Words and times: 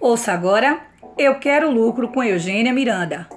Ouça 0.00 0.32
agora 0.32 0.80
Eu 1.18 1.34
Quero 1.34 1.70
Lucro 1.70 2.08
com 2.08 2.24
Eugênia 2.24 2.72
Miranda, 2.72 3.28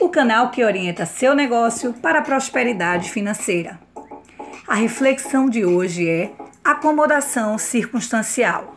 o 0.00 0.08
canal 0.08 0.50
que 0.50 0.64
orienta 0.64 1.04
seu 1.04 1.34
negócio 1.34 1.92
para 1.92 2.20
a 2.20 2.22
prosperidade 2.22 3.10
financeira. 3.10 3.78
A 4.66 4.74
reflexão 4.74 5.50
de 5.50 5.66
hoje 5.66 6.08
é 6.08 6.32
acomodação 6.64 7.58
circunstancial. 7.58 8.74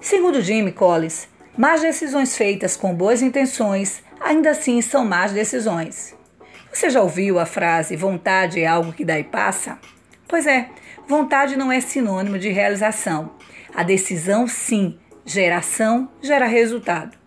Segundo 0.00 0.42
Jimmy 0.42 0.72
Collins, 0.72 1.28
más 1.56 1.82
decisões 1.82 2.36
feitas 2.36 2.76
com 2.76 2.92
boas 2.92 3.22
intenções 3.22 4.02
ainda 4.20 4.50
assim 4.50 4.82
são 4.82 5.04
más 5.04 5.30
decisões. 5.30 6.16
Você 6.72 6.90
já 6.90 7.00
ouviu 7.00 7.38
a 7.38 7.46
frase 7.46 7.94
vontade 7.94 8.60
é 8.60 8.66
algo 8.66 8.92
que 8.92 9.04
dá 9.04 9.16
e 9.16 9.22
passa? 9.22 9.78
Pois 10.26 10.48
é, 10.48 10.68
vontade 11.06 11.56
não 11.56 11.70
é 11.70 11.80
sinônimo 11.80 12.40
de 12.40 12.48
realização. 12.48 13.30
A 13.72 13.84
decisão, 13.84 14.48
sim, 14.48 14.98
Geração 15.28 16.08
gera 16.22 16.46
resultado. 16.46 17.18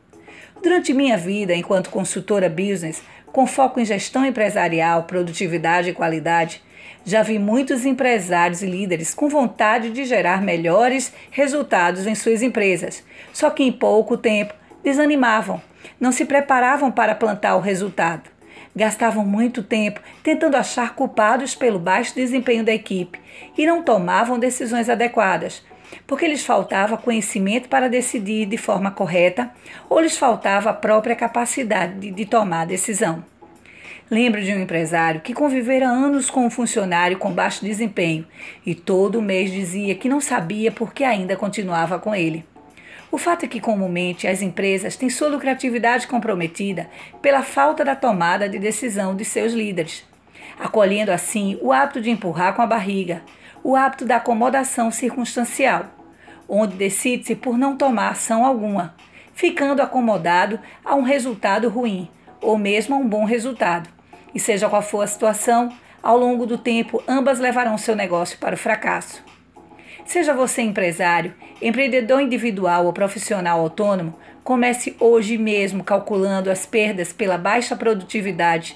Durante 0.63 0.93
minha 0.93 1.17
vida 1.17 1.53
enquanto 1.53 1.89
consultora 1.89 2.49
business, 2.49 3.03
com 3.25 3.45
foco 3.45 3.77
em 3.77 3.83
gestão 3.83 4.25
empresarial, 4.25 5.03
produtividade 5.03 5.89
e 5.89 5.93
qualidade, 5.93 6.63
já 7.03 7.21
vi 7.23 7.37
muitos 7.37 7.85
empresários 7.85 8.63
e 8.63 8.67
líderes 8.67 9.13
com 9.13 9.27
vontade 9.27 9.89
de 9.89 10.05
gerar 10.05 10.41
melhores 10.41 11.13
resultados 11.29 12.07
em 12.07 12.15
suas 12.15 12.41
empresas, 12.41 13.03
só 13.33 13.49
que 13.49 13.63
em 13.63 13.71
pouco 13.71 14.15
tempo 14.15 14.53
desanimavam, 14.81 15.61
não 15.99 16.13
se 16.13 16.23
preparavam 16.23 16.89
para 16.89 17.13
plantar 17.13 17.57
o 17.57 17.61
resultado. 17.61 18.29
Gastavam 18.73 19.25
muito 19.25 19.61
tempo 19.61 19.99
tentando 20.23 20.55
achar 20.55 20.95
culpados 20.95 21.53
pelo 21.53 21.77
baixo 21.77 22.15
desempenho 22.15 22.63
da 22.63 22.71
equipe 22.71 23.19
e 23.57 23.67
não 23.67 23.83
tomavam 23.83 24.39
decisões 24.39 24.89
adequadas, 24.89 25.61
porque 26.05 26.27
lhes 26.27 26.45
faltava 26.45 26.97
conhecimento 26.97 27.69
para 27.69 27.89
decidir 27.89 28.45
de 28.45 28.57
forma 28.57 28.91
correta 28.91 29.51
ou 29.89 29.99
lhes 29.99 30.17
faltava 30.17 30.69
a 30.69 30.73
própria 30.73 31.15
capacidade 31.15 31.99
de, 31.99 32.11
de 32.11 32.25
tomar 32.25 32.65
decisão. 32.65 33.23
Lembro 34.11 34.43
de 34.43 34.51
um 34.51 34.59
empresário 34.59 35.21
que 35.21 35.35
convivera 35.35 35.87
anos 35.87 36.31
com 36.31 36.43
um 36.45 36.49
funcionário 36.49 37.17
com 37.17 37.31
baixo 37.31 37.63
desempenho 37.63 38.25
e 38.65 38.73
todo 38.73 39.21
mês 39.21 39.51
dizia 39.51 39.93
que 39.93 40.09
não 40.09 40.19
sabia 40.19 40.71
por 40.71 40.93
que 40.93 41.03
ainda 41.03 41.35
continuava 41.35 41.99
com 41.99 42.15
ele. 42.15 42.43
O 43.11 43.17
fato 43.17 43.45
é 43.45 43.47
que, 43.47 43.59
comumente, 43.59 44.27
as 44.27 44.41
empresas 44.41 44.95
têm 44.95 45.09
sua 45.09 45.29
lucratividade 45.29 46.07
comprometida 46.07 46.87
pela 47.21 47.41
falta 47.41 47.83
da 47.83 47.95
tomada 47.95 48.47
de 48.47 48.59
decisão 48.59 49.15
de 49.15 49.25
seus 49.25 49.53
líderes, 49.53 50.03
acolhendo 50.59 51.11
assim 51.11 51.57
o 51.61 51.71
hábito 51.71 52.01
de 52.01 52.11
empurrar 52.11 52.55
com 52.55 52.61
a 52.61 52.67
barriga, 52.67 53.23
o 53.63 53.75
hábito 53.75 54.05
da 54.05 54.17
acomodação 54.17 54.91
circunstancial, 54.91 55.85
onde 56.47 56.75
decide-se 56.75 57.35
por 57.35 57.57
não 57.57 57.75
tomar 57.75 58.09
ação 58.09 58.45
alguma, 58.45 58.95
ficando 59.33 59.81
acomodado 59.81 60.59
a 60.83 60.95
um 60.95 61.01
resultado 61.01 61.69
ruim 61.69 62.09
ou 62.41 62.57
mesmo 62.57 62.95
a 62.95 62.97
um 62.97 63.07
bom 63.07 63.25
resultado. 63.25 63.89
E 64.33 64.39
seja 64.39 64.69
qual 64.69 64.81
for 64.81 65.01
a 65.01 65.07
situação, 65.07 65.71
ao 66.01 66.17
longo 66.17 66.45
do 66.45 66.57
tempo 66.57 67.03
ambas 67.07 67.39
levarão 67.39 67.77
seu 67.77 67.95
negócio 67.95 68.37
para 68.37 68.55
o 68.55 68.57
fracasso. 68.57 69.23
Seja 70.05 70.33
você 70.33 70.61
empresário, 70.61 71.33
empreendedor 71.61 72.21
individual 72.21 72.85
ou 72.85 72.93
profissional 72.93 73.59
autônomo, 73.59 74.17
comece 74.43 74.95
hoje 74.99 75.37
mesmo 75.37 75.83
calculando 75.83 76.49
as 76.49 76.65
perdas 76.65 77.13
pela 77.13 77.37
baixa 77.37 77.75
produtividade 77.75 78.75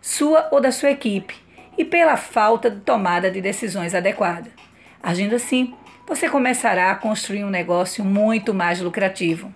sua 0.00 0.48
ou 0.50 0.60
da 0.60 0.70
sua 0.70 0.90
equipe 0.90 1.34
e 1.78 1.84
pela 1.84 2.16
falta 2.16 2.68
de 2.68 2.80
tomada 2.80 3.30
de 3.30 3.40
decisões 3.40 3.94
adequadas. 3.94 4.52
Agindo 5.00 5.36
assim, 5.36 5.72
você 6.06 6.28
começará 6.28 6.90
a 6.90 6.96
construir 6.96 7.44
um 7.44 7.50
negócio 7.50 8.04
muito 8.04 8.52
mais 8.52 8.80
lucrativo. 8.80 9.52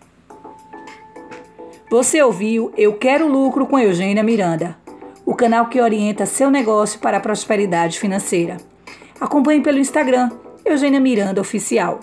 Você 1.91 2.23
ouviu 2.23 2.73
Eu 2.77 2.97
Quero 2.97 3.27
Lucro 3.27 3.67
com 3.67 3.79
Eugênia 3.79 4.23
Miranda, 4.23 4.79
o 5.27 5.35
canal 5.35 5.67
que 5.67 5.81
orienta 5.81 6.25
seu 6.25 6.51
negócio 6.51 7.01
para 7.01 7.17
a 7.17 7.21
prosperidade 7.21 7.99
financeira. 7.99 8.57
Acompanhe 9.21 9.61
pelo 9.61 9.79
Instagram, 9.79 10.31
Eugênia 10.65 11.01
Miranda 11.01 11.41
Oficial. 11.41 12.01